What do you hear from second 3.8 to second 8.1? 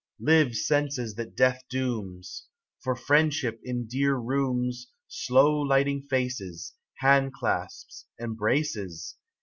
dear rooms, Slow lighting faces, Hand clasps,